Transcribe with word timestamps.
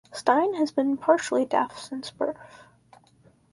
Stine 0.11 0.55
has 0.55 0.71
been 0.71 0.97
partially 0.97 1.45
deaf 1.45 1.77
since 1.77 2.09
birth. 2.09 2.63